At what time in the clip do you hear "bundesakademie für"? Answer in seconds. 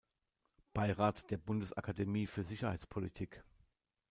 1.37-2.41